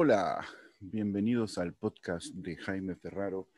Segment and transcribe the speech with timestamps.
[0.00, 0.46] Hola,
[0.78, 3.48] bienvenidos al podcast de Jaime Ferraro.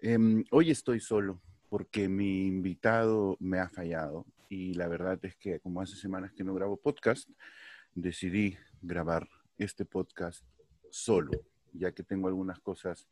[0.00, 5.60] Em, hoy estoy solo porque mi invitado me ha fallado y la verdad es que
[5.60, 7.30] como hace semanas que no grabo podcast,
[7.94, 9.28] decidí grabar
[9.58, 10.44] este podcast
[10.90, 11.30] solo,
[11.72, 13.06] ya que tengo algunas cosas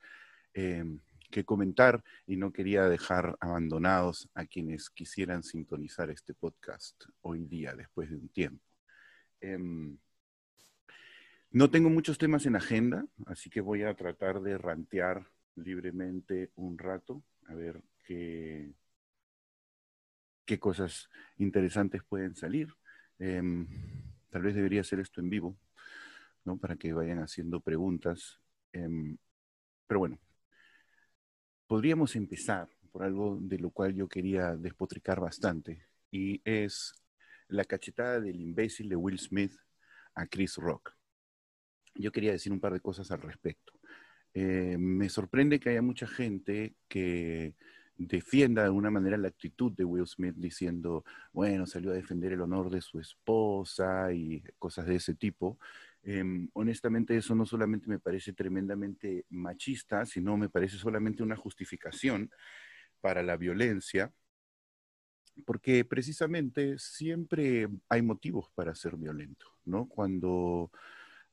[0.53, 0.99] em,
[1.31, 7.77] que comentar y no quería dejar abandonados a quienes quisieran sintonizar este podcast hoy día,
[7.77, 8.65] después de un tiempo.
[9.41, 9.97] Em,
[11.55, 16.77] no tengo muchos temas en agenda, así que voy a tratar de rantear libremente un
[16.77, 18.75] rato, a ver qué,
[20.45, 22.75] qué cosas interesantes pueden salir.
[23.21, 23.69] Em,
[24.31, 25.57] tal vez debería hacer esto en vivo,
[26.45, 26.59] ¿no?
[26.59, 28.41] Para que vayan haciendo preguntas.
[28.73, 29.17] Em,
[29.87, 30.19] pero bueno,
[31.69, 36.95] podríamos empezar por algo de lo cual yo quería despotricar bastante, y es
[37.47, 39.55] la cachetada del imbécil de Will Smith
[40.17, 40.97] a Chris Rock.
[41.95, 43.73] Yo quería decir un par de cosas al respecto.
[44.35, 47.55] Eh, me sorprende que haya mucha gente que
[47.97, 52.41] defienda de alguna manera la actitud de Will Smith diciendo, bueno, salió a defender el
[52.41, 55.59] honor de su esposa y cosas de ese tipo.
[56.03, 62.31] Em, honestamente, eso no solamente me parece tremendamente machista, sino me parece solamente una justificación
[63.01, 64.13] para la violencia,
[65.45, 69.89] porque precisamente siempre hay motivos para ser violento, ¿no?
[69.89, 70.71] Cuando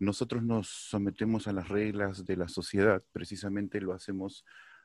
[0.01, 4.43] nosotros nos sometemos a las reglas de la sociedad, precisamente lo hacemos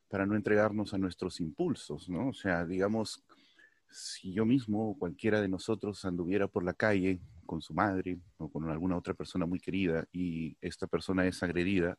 [0.08, 2.28] para no entregarnos a nuestros impulsos, ¿no?
[2.28, 3.24] O sea, digamos,
[3.88, 8.50] si yo mismo o cualquiera de nosotros anduviera por la calle con su madre o
[8.50, 11.96] con alguna otra persona muy querida y esta persona es agredida,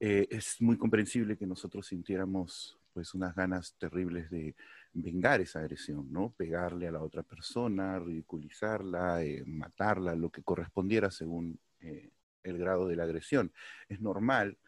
[0.00, 4.56] eh, es muy comprensible que nosotros sintiéramos pues unas ganas terribles de
[4.94, 6.30] vengar esa agresión, ¿no?
[6.30, 12.10] Pegarle a la otra persona, ridiculizarla, eh, matarla, lo que correspondiera según eh,
[12.42, 13.52] el grado de la agresión.
[13.88, 14.58] Es normal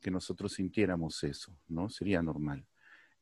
[0.00, 1.88] que nosotros sintiéramos eso, ¿no?
[1.88, 2.66] Sería normal.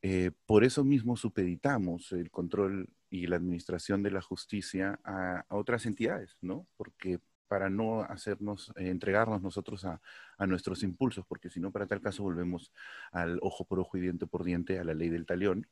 [0.03, 5.84] Eh, por eso mismo supeditamos el control y la administración de la justicia a, otras
[5.87, 6.66] entidades, ¿no?
[6.76, 10.00] Porque para no hacernos, eh, entregarnos nosotros a,
[10.47, 12.72] nuestros impulsos, porque si no, para tal caso volvemos
[13.12, 15.66] al ojo por ojo y diente por diente, a la ley del talión,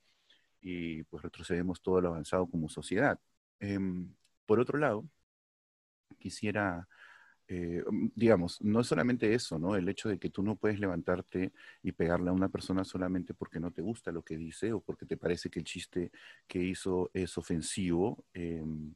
[0.61, 3.19] y pues retrocedemos todo lo avanzado como sociedad.
[3.61, 4.15] Em,
[4.47, 5.05] por otro lado,
[6.19, 6.89] quisiera
[7.49, 9.75] eh, mm, digamos, no es solamente eso, ¿no?
[9.77, 13.59] El hecho de que tú no puedes levantarte y pegarle a una persona solamente porque
[13.61, 16.13] no te gusta lo que dice o porque te parece que el chiste
[16.47, 18.25] que hizo es ofensivo.
[18.35, 18.95] Em,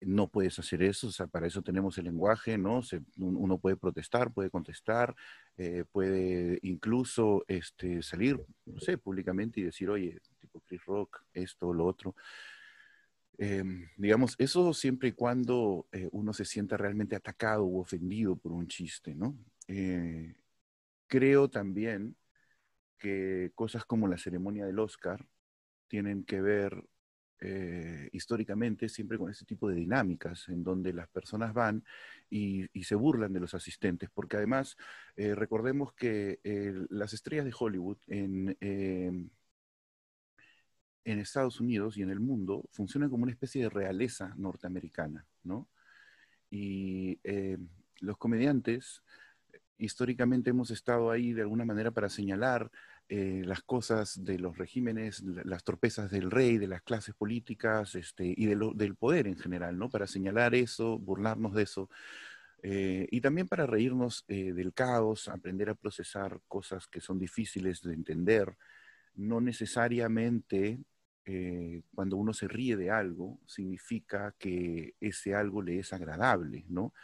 [0.00, 2.80] no puedes hacer eso, o sea, para eso tenemos el lenguaje, ¿no?
[3.16, 5.14] uno puede protestar, puede contestar,
[5.56, 11.72] eh, puede incluso este, salir, no sé, públicamente y decir, oye, tipo Chris Rock, esto,
[11.72, 12.14] lo otro.
[13.40, 18.50] Em, digamos, eso siempre y cuando eh, uno se sienta realmente atacado u ofendido por
[18.52, 19.38] un chiste, ¿no?
[19.68, 20.34] Eh,
[21.06, 22.16] creo también
[22.98, 25.24] que cosas como la ceremonia del Oscar
[25.88, 26.84] tienen que ver
[27.40, 31.84] eh, históricamente siempre con ese tipo de dinámicas en donde las personas van
[32.30, 34.76] y, se burlan de los asistentes, porque además
[35.16, 36.40] recordemos que
[36.90, 39.30] las estrellas de Hollywood en em,
[41.12, 45.70] en Estados Unidos y en el mundo funcionan como una especie de realeza norteamericana, ¿no?
[46.50, 47.56] Y eh,
[48.00, 49.02] los comediantes
[49.78, 52.70] históricamente hemos estado ahí de alguna manera para señalar
[53.08, 58.34] eh, las cosas de los regímenes, las torpezas del rey, de las clases políticas este,
[58.36, 59.88] y del poder en general, ¿no?
[59.88, 61.88] Para señalar eso, burlarnos de eso.
[62.62, 67.94] Eh, y también para reírnos del caos, aprender a procesar cosas que son difíciles de
[67.94, 68.56] entender,
[69.14, 70.80] no necesariamente
[71.30, 76.94] eh, cuando uno se ríe de algo, significa que ese algo le es agradable, ¿no?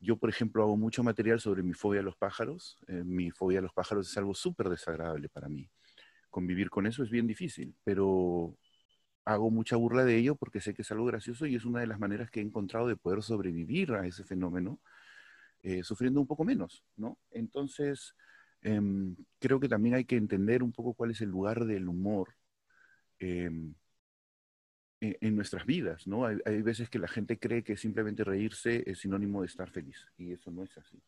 [0.00, 2.78] Yo, por ejemplo, hago mucho material sobre mi fobia a los pájaros.
[2.86, 5.68] Eh, mi fobia a los pájaros es algo súper desagradable para mí.
[6.30, 8.56] Convivir con eso es bien difícil, pero
[9.24, 11.88] hago mucha burla de ello porque sé que es algo gracioso y es una de
[11.88, 14.80] las maneras que he encontrado de poder sobrevivir a ese fenómeno,
[15.62, 17.18] eh, sufriendo un poco menos, ¿no?
[17.32, 18.14] Entonces,
[18.62, 22.36] Em, creo que también hay que entender un poco cuál es el lugar del humor
[23.22, 23.74] em,
[25.00, 26.26] e, en, nuestras vidas, ¿no?
[26.26, 30.32] Hay, veces que la gente cree que simplemente reírse es sinónimo de estar feliz y
[30.32, 31.00] eso no es así.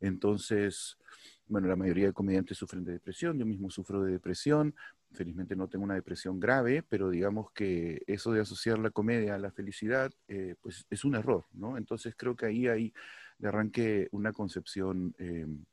[0.00, 0.98] Entonces,
[1.46, 4.74] bueno, la mayoría de comediantes sufren de depresión, yo mismo sufro de depresión,
[5.12, 9.38] felizmente no tengo una depresión grave, pero digamos que eso de asociar la comedia a
[9.38, 11.76] la felicidad, eh, pues es un error, ¿no?
[11.76, 12.94] Entonces creo que ahí hay
[13.38, 15.64] de arranque una concepción em,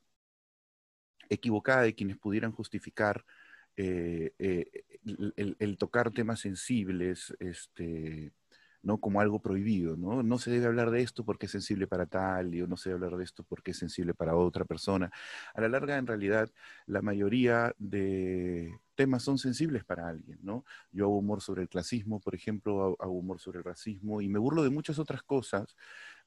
[1.30, 3.24] equivocada de quienes pudieran justificar
[3.81, 4.66] eh, eh,
[5.60, 8.34] el, tocar temas sensibles este,
[8.81, 8.98] ¿no?
[9.00, 10.24] Como algo prohibido, ¿no?
[10.24, 13.06] No se debe hablar de esto porque es sensible para tal, y no se debe
[13.06, 15.12] hablar de esto porque es sensible para otra persona.
[15.54, 16.50] A la larga, en realidad,
[16.86, 20.66] la mayoría de temas son sensibles para alguien, ¿no?
[20.92, 24.40] Yo hago humor sobre el clasismo, por ejemplo, hago humor sobre el racismo y me
[24.40, 25.76] burlo de muchas otras cosas.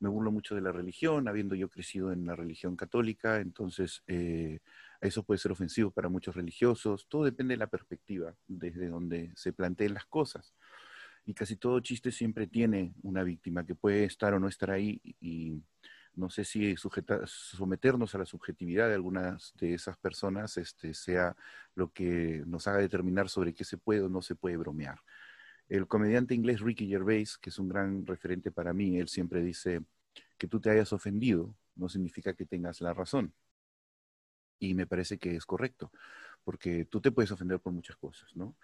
[0.01, 4.61] Me burlo mucho de la religión, habiendo yo crecido en la religión católica, entonces eh,
[5.01, 7.07] eso puede ser ofensivo para muchos religiosos.
[7.09, 10.55] Todo depende de la perspectiva desde donde se planteen las cosas
[11.25, 15.01] y casi todo chiste siempre tiene una víctima que puede estar o no estar ahí
[15.21, 15.63] y
[16.15, 21.35] no sé si someternos a la subjetividad de algunas de esas personas este, sea
[21.75, 24.99] lo que nos haga determinar sobre qué se puede o no se puede bromear.
[25.69, 29.83] El comediante inglés Ricky Gervais, que es un gran referente para mí, él siempre dice
[30.37, 33.33] que tú te hayas ofendido no significa que tengas la razón.
[34.59, 35.91] Y me parece que es correcto,
[36.45, 38.57] porque tú te puedes ofender por muchas cosas, ¿no?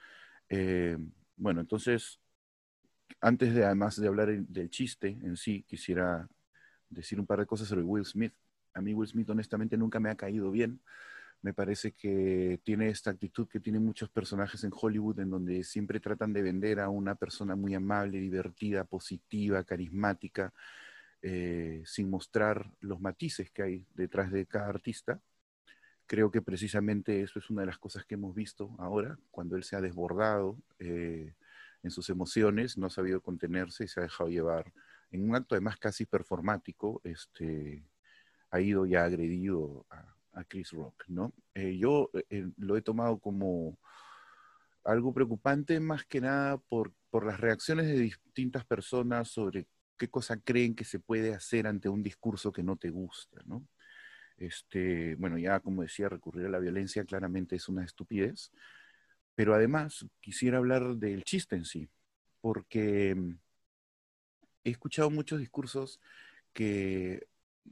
[0.48, 0.96] Eh,
[1.36, 2.20] bueno, entonces
[3.20, 6.28] antes de, además de hablar del chiste en sí, quisiera
[6.90, 8.32] decir un par de cosas sobre Will Smith.
[8.74, 10.80] A mí Will Smith honestamente nunca me ha caído bien.
[11.40, 16.00] Me parece que tiene esta actitud que tienen muchos personajes en Hollywood en donde siempre
[16.00, 20.52] tratan de vender a una persona muy amable, divertida, positiva, carismática,
[21.22, 25.20] eh, sin mostrar los matices que hay detrás de cada artista.
[26.06, 29.62] Creo que precisamente eso es una de las cosas que hemos visto ahora, cuando él
[29.62, 30.56] se ha desbordado.
[30.78, 31.34] Eh,
[31.82, 34.72] en sus emociones, no ha sabido contenerse y se ha dejado llevar.
[35.10, 37.84] En un acto además casi performático, este,
[38.50, 40.14] ha ido y ha agredido a,
[40.46, 41.34] Chris Rock, ¿no?
[41.52, 43.76] Eh, yo eh, lo he tomado como
[44.84, 49.66] algo preocupante más que nada por, por las reacciones de distintas personas sobre
[49.98, 53.66] qué cosa creen que se puede hacer ante un discurso que no te gusta, ¿no?
[54.36, 58.52] Este, bueno, ya como decía, recurrir a la violencia claramente es una estupidez,
[59.38, 61.88] pero además quisiera hablar del chiste en sí,
[62.40, 63.38] porque mm,
[64.64, 66.00] he escuchado muchos discursos
[66.52, 67.28] que,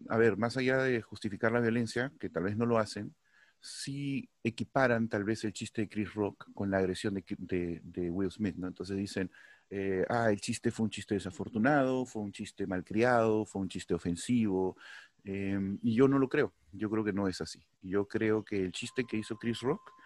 [0.08, 3.16] a ver, más allá de justificar la violencia, que tal vez no lo hacen,
[3.60, 8.54] sí equiparan tal vez el chiste de Chris Rock con la agresión de, Will Smith,
[8.54, 8.68] ¿no?
[8.68, 9.28] Entonces dicen,
[9.68, 13.92] eh, ah, el chiste fue un chiste desafortunado, fue un chiste malcriado, fue un chiste
[13.92, 14.76] ofensivo,
[15.24, 17.66] em, y yo no lo creo, yo creo que no es así.
[17.82, 19.96] Yo creo que el chiste que hizo Chris Rock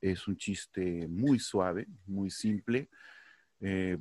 [0.00, 2.88] es un chiste muy suave, muy simple.
[3.60, 3.98] Eh,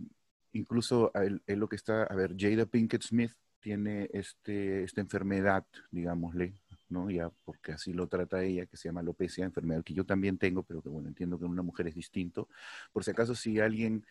[0.54, 6.54] incluso él, lo que está, a ver, Jada Pinkett Smith tiene este, esta enfermedad, digámosle,
[6.88, 7.10] ¿no?
[7.10, 10.64] Ya, porque así lo trata ella, que se llama alopecia, enfermedad que yo también tengo,
[10.64, 12.48] pero que bueno, entiendo que en una mujer es distinto.
[12.92, 14.06] Por si acaso, si alguien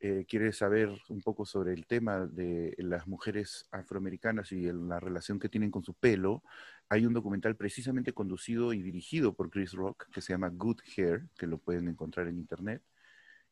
[0.00, 5.38] eh, quiere saber un poco sobre el tema de las mujeres afroamericanas y la relación
[5.38, 6.42] que tienen con su pelo,
[6.88, 11.28] hay un documental precisamente conducido y dirigido por Chris Rock que se llama Good Hair,
[11.38, 12.82] que lo pueden encontrar en internet.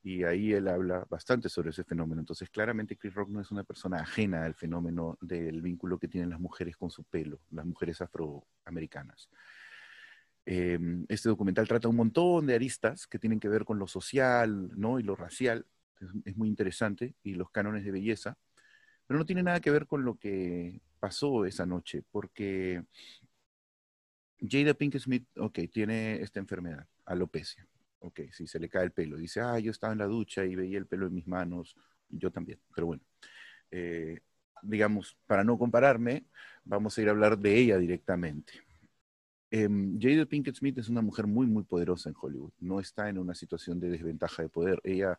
[0.04, 2.20] Y ahí él habla bastante sobre ese fenómeno.
[2.20, 6.30] Entonces, claramente Chris Rock no es una persona ajena al fenómeno del vínculo que tienen
[6.30, 9.30] las mujeres con su pelo, las mujeres afroamericanas.
[10.44, 14.70] Em, este documental trata un montón de aristas que tienen que ver con lo social
[14.76, 14.98] ¿no?
[14.98, 15.66] y lo racial,
[16.24, 18.38] es, muy interesante, y los cánones de belleza,
[19.06, 22.84] pero no tiene nada que ver con lo que pasó esa noche, porque
[24.40, 27.66] Jada Pink Smith, ok, tiene esta enfermedad, alopecia.
[28.00, 29.16] Ok, si se le cae el pelo.
[29.16, 31.76] Dice, ah, yo estaba en la ducha y veía el pelo en mis manos.
[32.08, 33.02] Yo también, pero bueno.
[33.70, 34.20] Eh,
[34.62, 36.26] digamos, para no compararme,
[36.64, 38.54] vamos a ir a hablar de ella directamente.
[39.50, 39.68] Eh,
[40.00, 42.52] Jada Pinkett Smith es una mujer muy, muy poderosa en Hollywood.
[42.58, 44.80] No está en una situación de desventaja de poder.
[44.82, 45.18] Ella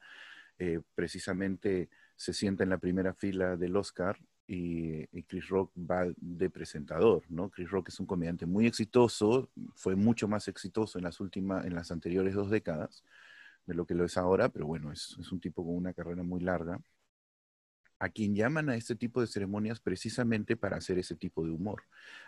[0.60, 4.18] eh, precisamente se sienta en la primera fila del Oscar
[4.48, 7.50] y, Chris Rock va de presentador, ¿no?
[7.50, 11.76] Chris Rock es un comediante muy exitoso, fue mucho más exitoso en las últimas, en
[11.76, 13.04] las anteriores dos décadas
[13.66, 16.24] de lo que lo es ahora, pero bueno, es, es un tipo con una carrera
[16.24, 16.80] muy larga,
[18.00, 21.84] a quien llaman a este tipo de ceremonias precisamente para hacer ese tipo de humor.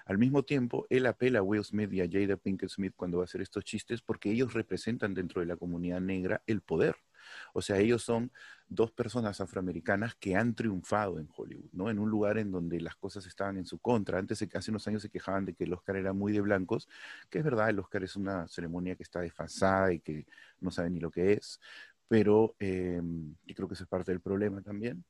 [0.05, 3.23] Al mismo tiempo, él apela a Will Smith y a Jada Pinkett Smith cuando va
[3.23, 6.95] a hacer estos chistes porque ellos representan dentro de la comunidad negra el poder
[7.53, 8.31] o sea, ellos son
[8.67, 11.89] dos personas afroamericanas que han triunfado en Hollywood, ¿no?
[11.89, 14.17] En un lugar en donde las cosas estaban en su contra.
[14.17, 16.87] Antes, hace unos años se quejaban de que el Oscar era muy de blancos,
[17.29, 20.25] que es verdad, el Oscar es una ceremonia que está desfasada y que
[20.59, 21.59] no sabe ni lo que es,
[22.07, 23.01] pero eh,
[23.45, 25.03] yo creo que eso es parte del problema también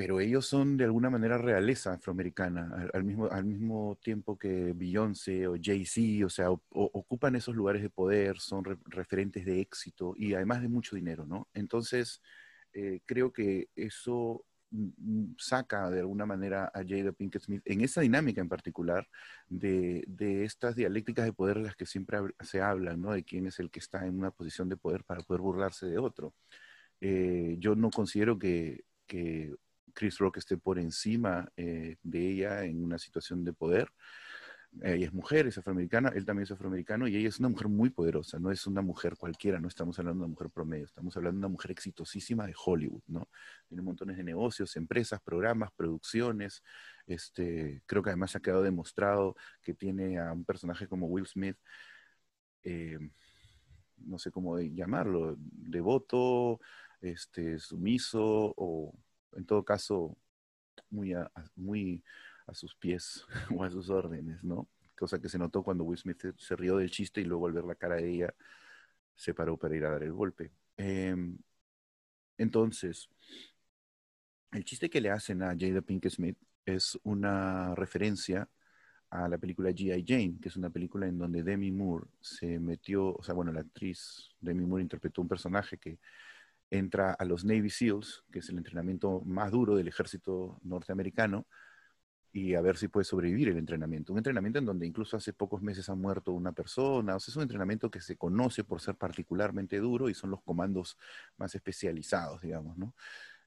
[0.00, 5.46] pero ellos son de alguna manera realeza afroamericana, al, mismo, al mismo tiempo que Beyoncé
[5.46, 10.62] o Jay-Z, o sea, ocupan esos lugares de poder, son referentes de éxito y además
[10.62, 11.48] de mucho dinero, ¿no?
[11.52, 12.22] Entonces,
[12.72, 18.00] eh, creo que eso mm, saca de alguna manera a Jada Pinkett Smith en esa
[18.00, 19.06] dinámica en particular
[19.50, 23.12] de, de, estas dialécticas de poder de las que siempre se habla, ¿no?
[23.12, 25.98] De quién es el que está en una posición de poder para poder burlarse de
[25.98, 26.32] otro.
[27.02, 28.84] Eh, yo no considero que
[30.00, 33.92] Chris Rock esté por encima eh, de ella en una situación de poder.
[34.82, 37.90] Ella es mujer, es afroamericana, él también es afroamericano y ella es una mujer muy
[37.90, 41.36] poderosa, no es una mujer cualquiera, no estamos hablando de una mujer promedio, estamos hablando
[41.36, 43.28] de una mujer exitosísima de Hollywood, ¿no?
[43.68, 46.62] Tiene montones de negocios, empresas, programas, producciones,
[47.06, 51.58] este, creo que además ha quedado demostrado que tiene a un personaje como Will Smith,
[52.62, 52.98] eh,
[53.98, 56.58] no sé cómo llamarlo, devoto,
[57.02, 58.94] este, sumiso o
[59.32, 60.16] en todo caso
[60.90, 62.02] muy a, muy
[62.46, 63.24] a sus pies
[63.56, 64.68] o a sus órdenes, ¿no?
[64.98, 67.64] Cosa que se notó cuando Will Smith se, rió del chiste y luego al ver
[67.64, 68.34] la cara de ella
[69.14, 70.52] se paró para ir a dar el golpe.
[70.76, 71.38] Em,
[72.38, 73.08] entonces,
[74.52, 78.48] el chiste que le hacen a Jada Pinkett Smith es una referencia
[79.10, 80.04] a la película G.I.
[80.06, 83.60] Jane, que es una película en donde Demi Moore se metió, o sea, bueno, la
[83.60, 85.98] actriz Demi Moore interpretó un personaje que
[86.70, 91.46] entra a los Navy SEALs, que es el entrenamiento más duro del ejército norteamericano,
[92.32, 94.12] y a ver si puede sobrevivir el entrenamiento.
[94.12, 97.42] Un entrenamiento en donde incluso hace pocos meses ha muerto una persona, o es un
[97.42, 100.96] entrenamiento que se conoce por ser particularmente duro y son los comandos
[101.36, 102.94] más especializados, digamos, ¿no?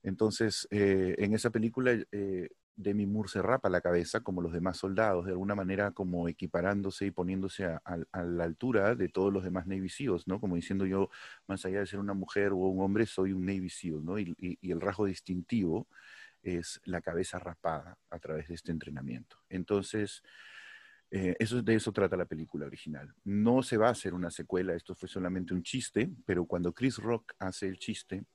[0.03, 4.77] Entonces, eh, en esa película, eh, Demi Moore se rapa la cabeza como los demás
[4.77, 7.81] soldados, de alguna manera como equiparándose y poniéndose a,
[8.13, 10.39] la altura de todos los demás Navy SEALs, ¿no?
[10.39, 11.09] Como diciendo yo,
[11.47, 14.17] más allá de ser una mujer o un hombre, soy un Navy SEAL, ¿no?
[14.19, 15.87] Y, el rasgo distintivo
[16.41, 19.37] es la cabeza rapada a través de este entrenamiento.
[19.49, 20.23] Entonces,
[21.11, 23.13] eh, eso, de eso trata la película original.
[23.23, 26.97] No se va a hacer una secuela, esto fue solamente un chiste, pero cuando Chris
[26.97, 28.25] Rock hace el chiste,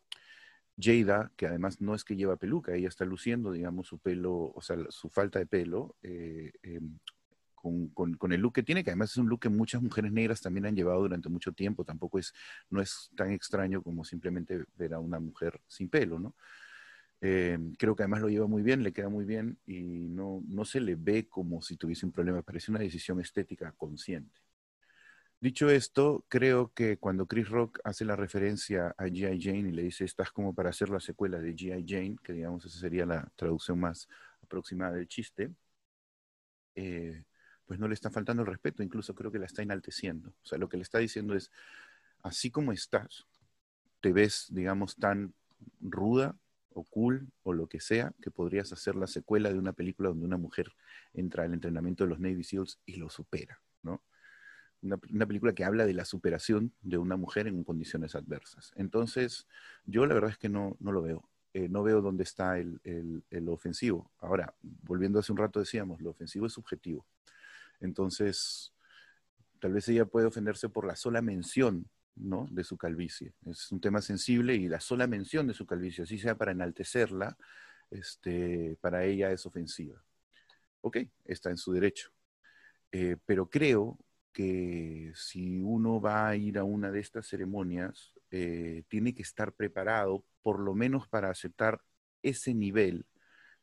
[0.80, 4.61] Jada, que además no es que lleva peluca, ella está luciendo, digamos, su pelo, o
[4.61, 6.99] sea, su falta de pelo, eh, em,
[7.54, 10.66] con, el look que tiene, que además es un look que muchas mujeres negras también
[10.66, 12.32] han llevado durante mucho tiempo, tampoco es,
[12.70, 16.35] no es tan extraño como simplemente ver a una mujer sin pelo, ¿no?
[17.20, 20.64] Em, creo que además lo lleva muy bien, le queda muy bien y no, no
[20.64, 24.38] se le ve como si tuviese un problema, parece una decisión estética consciente.
[25.40, 29.40] Dicho esto, creo que cuando Chris Rock hace la referencia a G.I.
[29.40, 31.85] Jane y le dice, estás como para hacer la secuela de G.I.
[31.87, 34.09] Jane, que digamos esa sería la traducción más
[34.42, 35.52] aproximada del chiste,
[36.75, 37.23] eh,
[37.66, 40.30] pues no le está faltando el respeto, incluso creo que la está enalteciendo.
[40.42, 41.52] O sea, lo que le está diciendo es,
[42.23, 43.26] así como estás,
[44.00, 45.35] te ves, digamos, tan
[45.80, 46.35] ruda
[46.71, 50.26] o cool o lo que sea, que podrías hacer la secuela de una película donde
[50.26, 50.73] una mujer
[51.14, 54.02] entra al entrenamiento de los Navy SEALs y lo supera, ¿no?
[54.82, 58.73] Una, película que habla de la superación de una mujer en condiciones adversas.
[58.76, 59.47] Entonces,
[59.85, 61.28] yo la verdad es que no, no lo veo.
[61.54, 64.11] Eh, no veo dónde está el, el, ofensivo.
[64.20, 67.06] Ahora, volviendo hace un rato decíamos, lo ofensivo es subjetivo.
[67.80, 68.73] Entonces,
[69.58, 72.47] tal vez ella puede ofenderse por la sola mención ¿no?
[72.50, 73.32] de su calvicie.
[73.47, 77.37] Es un tema sensible y la sola mención de su calvicie, así sea para enaltecerla,
[77.90, 80.02] este, para ella es ofensiva.
[80.82, 82.11] Ok, está en su derecho.
[82.92, 83.99] Eh, pero creo
[84.38, 89.52] que si uno va a ir a una de estas ceremonias, eh, tiene que estar
[89.52, 91.83] preparado por lo menos para aceptar
[92.23, 93.04] ese nivel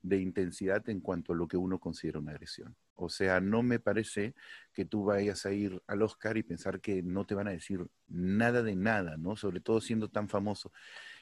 [0.02, 2.76] de intensidad en cuanto a lo que uno considera una agresión.
[2.96, 4.36] O sea, no me parece
[4.74, 7.88] que tú vayas a ir al Oscar y pensar que no te van a decir
[8.10, 9.38] nada de nada, ¿no?
[9.38, 10.74] Sobre todo siendo tan famoso.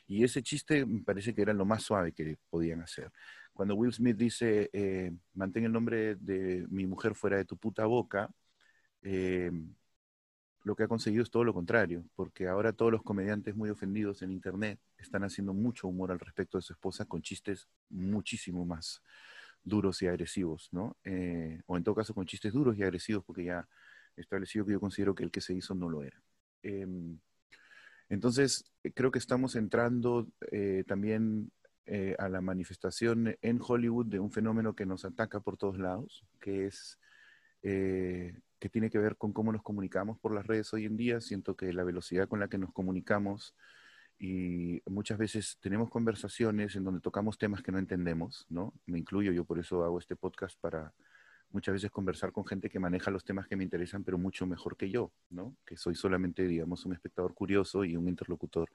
[0.08, 3.12] Y ese chiste me parece que era lo más suave que podían hacer.
[3.54, 7.86] Cuando Will Smith dice, eh, mantén el nombre de mi mujer fuera de tu puta
[7.86, 8.32] boca,
[9.04, 9.52] eh,
[10.64, 14.22] lo que ha conseguido es todo lo contrario, porque ahora todos los comediantes muy ofendidos
[14.22, 19.02] en Internet están haciendo mucho humor al respecto de su esposa con chistes muchísimo más
[19.62, 20.96] duros y agresivos, ¿no?
[21.04, 23.68] Eh, o en todo caso con chistes duros y agresivos, porque ya
[24.16, 26.22] establecido que yo considero que el que se hizo no lo era.
[26.62, 27.20] Em,
[28.08, 31.52] entonces, creo que estamos entrando eh, también
[32.18, 36.68] a la manifestación en Hollywood de un fenómeno que nos ataca por todos lados, que
[36.68, 36.98] es
[38.64, 41.20] que tiene que ver con cómo nos comunicamos por las redes hoy en día.
[41.20, 43.58] Siento que la velocidad con la que nos comunicamos
[44.18, 48.74] y muchas veces tenemos conversaciones en donde tocamos temas que no entendemos, ¿no?
[48.86, 50.94] Me incluyo, yo por eso hago este podcast para
[51.50, 54.78] muchas veces conversar con gente que maneja los temas que me interesan, pero mucho mejor
[54.78, 55.58] que yo, ¿no?
[55.66, 58.70] Que soy solamente, digamos, un espectador curioso y un interlocutor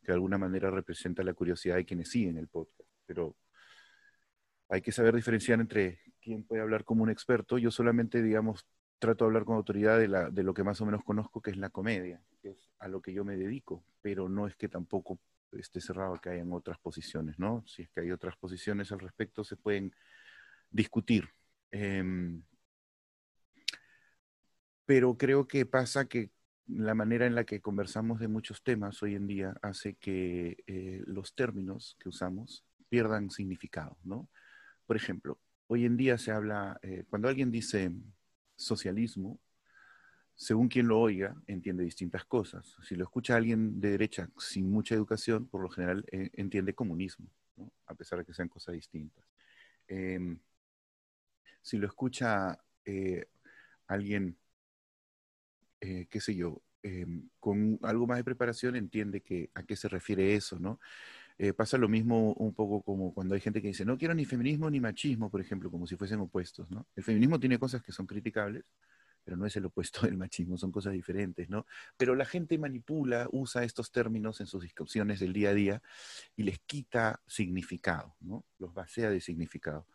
[0.00, 2.88] que de alguna manera representa la curiosidad de quienes siguen el podcast.
[3.04, 3.36] Pero
[4.70, 7.58] hay que saber diferenciar entre quién puede hablar como un experto.
[7.58, 8.66] Yo solamente, digamos,
[8.98, 11.50] trato de hablar con autoridad de, la, de lo que más o menos conozco, que
[11.50, 14.68] es la comedia, que es a lo que yo me dedico, pero no es que
[14.68, 15.18] tampoco
[15.52, 17.64] esté cerrado que hayan otras posiciones, ¿no?
[17.66, 19.94] Si es que hay otras posiciones al respecto, se pueden
[20.70, 21.28] discutir.
[21.70, 22.42] Em,
[24.84, 26.30] pero creo que pasa que
[26.66, 31.02] la manera en la que conversamos de muchos temas hoy en día hace que eh,
[31.06, 34.28] los términos que usamos pierdan significado, ¿no?
[34.86, 37.92] Por ejemplo, hoy en día se habla, eh, cuando alguien dice
[38.56, 39.38] socialismo,
[40.34, 42.76] según quien lo oiga, entiende distintas cosas.
[42.82, 47.26] Si lo escucha alguien de derecha sin mucha educación, por lo general eh, entiende comunismo,
[47.86, 49.24] a pesar de que sean cosas distintas.
[49.88, 50.38] Em,
[51.62, 53.26] si lo escucha eh,
[53.86, 54.36] alguien,
[55.80, 59.88] eh, qué sé yo, em, con algo más de preparación, entiende que, a qué se
[59.88, 60.78] refiere eso, ¿no?
[61.56, 64.70] Pasa lo mismo un poco como cuando hay gente que dice, no quiero ni feminismo
[64.70, 66.86] ni machismo, por ejemplo, como si fuesen opuestos, ¿no?
[66.96, 68.64] El feminismo tiene cosas que son criticables,
[69.26, 71.66] pero no es el opuesto del machismo, son cosas diferentes, ¿no?
[71.96, 75.82] Pero la gente manipula, usa estos términos en sus discusiones del día a día
[76.36, 78.44] y les quita significado, ¿no?
[78.58, 79.86] Los vacía de significado.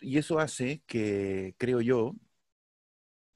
[0.00, 2.14] y eso hace que, creo yo,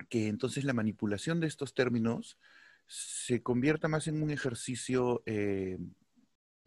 [0.08, 2.38] que entonces la manipulación de estos términos
[2.86, 5.78] se convierta más en un ejercicio eh,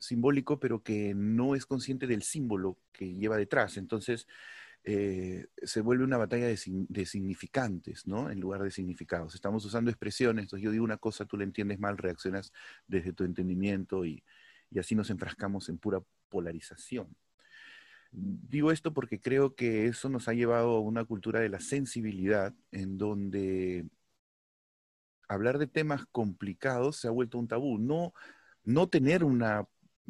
[0.01, 3.77] simbólico, pero que no es consciente del símbolo que lleva detrás.
[3.77, 4.27] Entonces,
[4.83, 8.31] eh, se vuelve una batalla de, significantes, ¿no?
[8.31, 9.35] En lugar de significados.
[9.35, 12.51] Estamos usando expresiones, entonces yo digo una cosa, tú la entiendes mal, reaccionas
[12.87, 14.23] desde tu entendimiento y,
[14.79, 17.15] así nos enfrascamos en pura polarización.
[18.11, 22.53] Digo esto porque creo que eso nos ha llevado a una cultura de la sensibilidad
[22.71, 23.85] en donde
[25.27, 27.77] hablar de temas complicados se ha vuelto un tabú.
[27.77, 28.13] No,
[28.63, 29.67] no tener una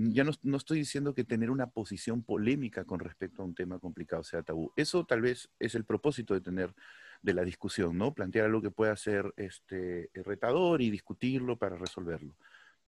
[0.10, 4.24] ya no, estoy diciendo que tener una posición polémica con respecto a un tema complicado
[4.24, 4.72] sea tabú.
[4.76, 6.74] Eso tal vez es el propósito de tener
[7.22, 8.14] de la discusión, ¿no?
[8.14, 12.36] Plantear algo que pueda ser este, retador y discutirlo para resolverlo.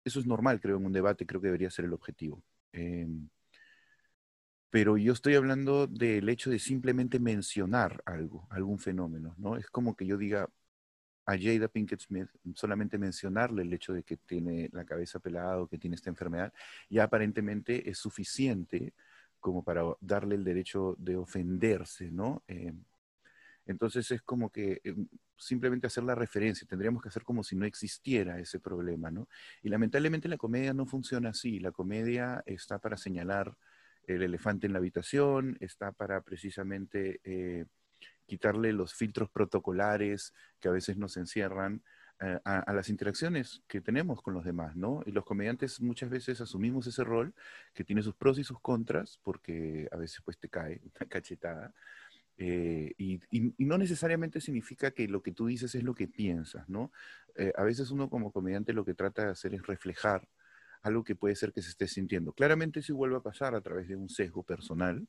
[0.04, 2.44] Eso es normal, creo, en un debate, creo que debería ser el objetivo.
[2.72, 3.30] Em,
[4.70, 9.56] pero yo estoy hablando del hecho de simplemente mencionar algo, algún fenómeno, ¿no?
[9.58, 10.50] Es como que yo diga,
[11.26, 15.68] a Jada Pinkett Smith, solamente mencionarle el hecho de que tiene la cabeza pelada o
[15.68, 16.54] que tiene esta enfermedad,
[16.90, 18.94] ya aparentemente es suficiente
[19.40, 22.44] como para darle el derecho de ofenderse, ¿no?
[22.48, 22.74] Eh,
[23.66, 24.96] entonces es como que eh,
[25.38, 29.28] simplemente hacer la referencia, tendríamos que hacer como si no existiera ese problema, ¿no?
[29.62, 33.56] Y lamentablemente la comedia no funciona así, la comedia está para señalar
[34.06, 37.22] el elefante en la habitación, está para precisamente...
[37.24, 37.66] Eh,
[38.26, 41.84] quitarle los filtros protocolares que a veces nos encierran
[42.20, 45.02] eh, a, las interacciones que tenemos con los demás, ¿no?
[45.06, 47.34] Y los comediantes muchas veces asumimos ese rol
[47.74, 51.74] que tiene sus pros y sus contras, porque a veces pues te cae una cachetada.
[52.38, 53.20] Eh, y,
[53.58, 56.92] no necesariamente significa que lo que tú dices es lo que piensas, ¿no?
[57.36, 60.28] Eh, a veces uno como comediante lo que trata de hacer es reflejar
[60.82, 62.34] algo que puede ser que se esté sintiendo.
[62.34, 65.08] Claramente si vuelve a pasar a través de un sesgo personal,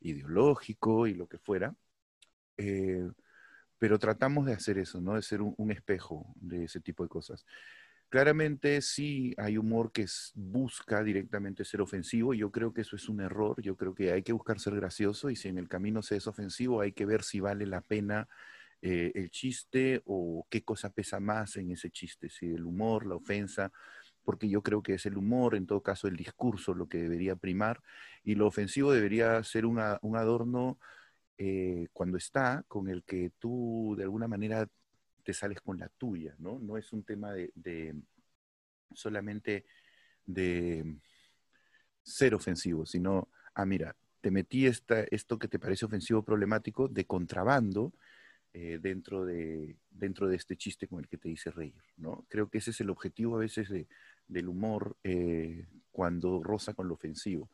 [0.00, 1.74] ideológico y lo que fuera,
[2.56, 3.08] eh,
[3.78, 5.14] pero tratamos de hacer eso, ¿no?
[5.14, 7.44] De ser un, espejo de ese tipo de cosas.
[8.08, 13.20] Claramente sí hay humor que busca directamente ser ofensivo, yo creo que eso es un
[13.20, 16.16] error, yo creo que hay que buscar ser gracioso y si en el camino se
[16.16, 18.28] es ofensivo hay que ver si vale la pena
[18.80, 23.16] eh, el chiste o qué cosa pesa más en ese chiste, si el humor, la
[23.16, 23.72] ofensa,
[24.22, 27.36] porque yo creo que es el humor, en todo caso el discurso lo que debería
[27.36, 27.82] primar
[28.22, 30.78] y lo ofensivo debería ser un adorno
[31.38, 34.68] eh, cuando está con el que tú de alguna manera
[35.22, 36.58] te sales con la tuya, ¿no?
[36.60, 37.94] No es un tema de,
[38.94, 39.66] solamente
[40.24, 40.96] de
[42.02, 47.04] ser ofensivo, sino, ah, mira, te metí esta, esto que te parece ofensivo problemático de
[47.04, 47.92] contrabando
[48.52, 52.24] eh, dentro, de, dentro de este chiste con el que te hice reír, ¿no?
[52.28, 53.68] Creo que ese es el objetivo a veces
[54.28, 57.50] del humor eh, cuando roza con lo ofensivo.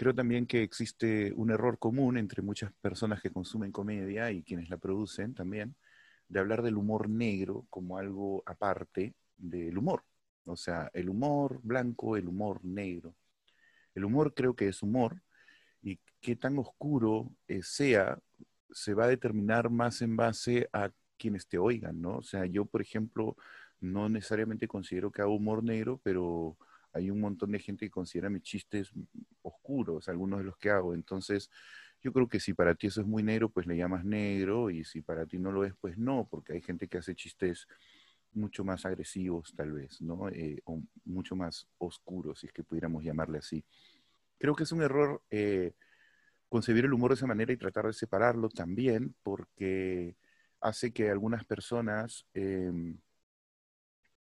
[0.00, 4.70] Creo también que existe un error común entre muchas personas que consumen comedia y quienes
[4.70, 5.76] la producen también,
[6.26, 10.02] de hablar del humor negro como algo aparte del humor.
[10.46, 13.14] O sea, el humor blanco, el humor negro.
[13.94, 15.20] El humor creo que es humor
[15.82, 18.18] y qué tan oscuro eh, sea
[18.70, 22.16] se va a determinar más en base a quienes te oigan, ¿no?
[22.16, 23.36] O sea, yo, por ejemplo,
[23.80, 26.56] no necesariamente considero que hago humor negro, pero
[26.92, 28.92] hay un montón de gente que considera mis chistes
[29.42, 30.94] oscuros, algunos de los que hago.
[30.94, 31.50] Entonces,
[32.02, 34.84] yo creo que si para ti eso es muy negro, pues le llamas negro, y
[34.84, 37.66] si para ti no lo es, pues no, porque hay gente que hace chistes
[38.32, 40.28] mucho más agresivos, tal vez, ¿no?
[40.28, 43.64] Eh, o mucho más oscuros, si es que pudiéramos llamarle así.
[44.38, 45.74] Creo que es un error eh,
[46.48, 50.16] concebir el humor de esa manera y tratar de separarlo también, porque
[50.60, 52.98] hace que algunas personas em,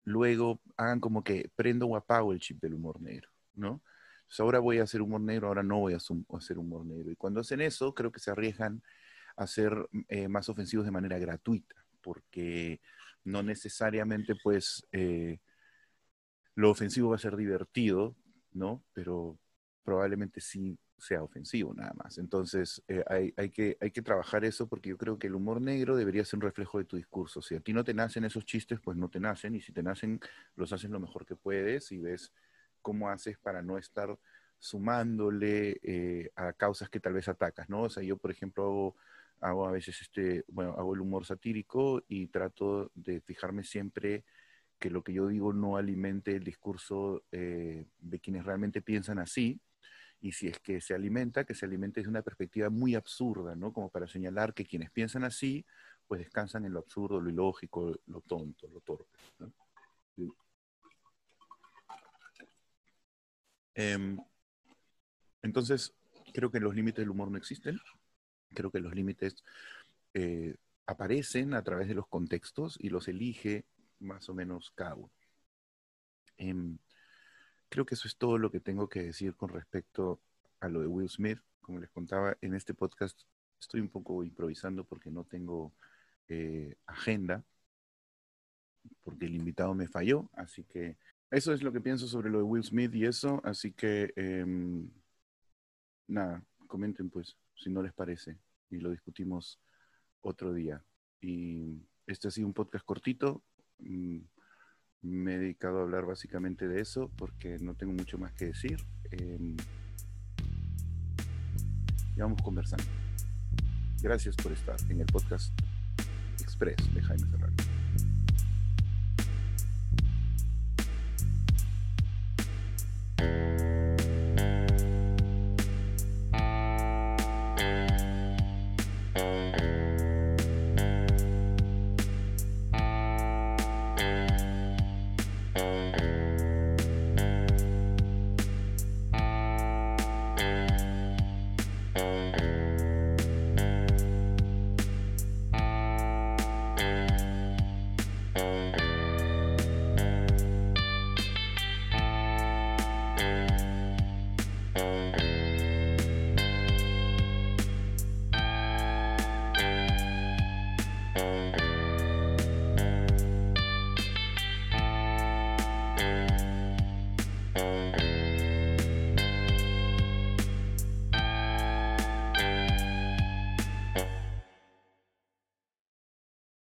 [0.08, 3.82] luego hagan como que prendo o apago el chip del humor negro, ¿no?
[4.20, 7.12] Entonces ahora voy a hacer humor negro, ahora no voy a hacer humor negro.
[7.12, 8.82] Y cuando hacen eso, creo que se arriesgan
[9.36, 12.80] a ser eh, más ofensivos de manera gratuita, porque
[13.26, 15.40] no necesariamente pues eh,
[16.56, 18.16] lo ofensivo va a ser divertido,
[18.54, 18.86] ¿no?
[18.94, 19.38] Pero
[19.84, 22.18] probablemente sí sea ofensivo nada más.
[22.18, 23.04] Entonces, eh,
[23.38, 26.38] hay, que, hay que trabajar eso porque yo creo que el humor negro debería ser
[26.38, 27.42] un reflejo de tu discurso.
[27.42, 29.84] Si a ti no te nacen esos chistes, pues no te nacen, y si te
[29.84, 30.20] nacen,
[30.56, 32.34] los haces lo mejor que puedes y ves
[32.82, 34.18] cómo haces para no estar
[34.60, 37.84] sumándole eh, a causas que tal vez atacas, ¿no?
[37.84, 38.96] O sea, yo, por ejemplo,
[39.40, 44.26] hago, a veces este, bueno, hago el humor satírico y trato de fijarme siempre
[44.80, 49.60] que lo que yo digo no alimente el discurso eh, de quienes realmente piensan así,
[50.20, 53.72] y si es que se alimenta, que se alimente desde una perspectiva muy absurda, ¿no?
[53.72, 55.66] Como para señalar que quienes piensan así,
[56.08, 59.18] pues descansan en lo absurdo, lo ilógico, lo tonto, lo torpe.
[63.76, 64.18] Em,
[65.44, 65.94] entonces,
[66.34, 67.80] creo que los límites del humor no existen.
[68.50, 69.36] Creo que los límites
[70.14, 70.56] eh,
[70.88, 73.66] aparecen a través de los contextos y los elige
[74.00, 75.12] más o menos cada uno.
[76.38, 76.78] Em,
[77.70, 80.20] creo que eso es todo lo que tengo que decir con respecto
[80.60, 81.40] a lo de Will Smith.
[81.62, 83.20] Como les contaba, en este podcast
[83.60, 85.74] estoy un poco improvisando porque no tengo
[86.28, 87.44] eh, agenda,
[89.04, 90.98] porque el invitado me falló, así que
[91.30, 94.90] eso es lo que pienso sobre lo de Will Smith y eso, así que em,
[96.08, 98.38] nada, comenten pues si no les parece
[98.70, 99.60] y lo discutimos
[100.22, 100.84] otro día.
[101.20, 103.44] Y este ha sido un podcast cortito.
[103.80, 104.20] Mm,
[105.08, 108.84] me he dedicado a hablar básicamente de eso porque no tengo mucho más que decir.
[109.12, 109.56] Eh,
[112.16, 112.84] y vamos conversando.
[114.02, 115.54] Gracias por estar en el podcast
[116.40, 117.56] Express de Jaime Ferrari.